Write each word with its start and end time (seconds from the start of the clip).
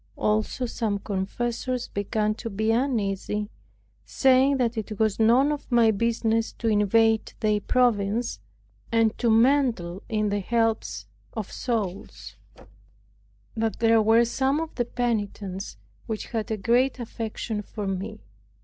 Also 0.17 0.65
some 0.65 0.97
confessors 0.97 1.87
began 1.87 2.33
to 2.33 2.49
be 2.49 2.71
uneasy, 2.71 3.51
saying 4.03 4.57
that 4.57 4.75
it 4.75 4.97
was 4.97 5.19
none 5.19 5.51
of 5.51 5.71
my 5.71 5.91
business 5.91 6.53
to 6.53 6.67
invade 6.67 7.33
their 7.39 7.61
province, 7.61 8.39
and 8.91 9.15
to 9.19 9.29
meddle 9.29 10.01
in 10.09 10.29
the 10.29 10.39
helps 10.39 11.05
of 11.33 11.51
souls; 11.51 12.35
that 13.55 13.77
there 13.77 14.01
were 14.01 14.25
some 14.25 14.59
of 14.59 14.73
the 14.73 14.85
penitents 14.85 15.77
which 16.07 16.25
had 16.31 16.49
a 16.49 16.57
great 16.57 16.97
affection 16.97 17.61
for 17.61 17.85
me. 17.85 18.21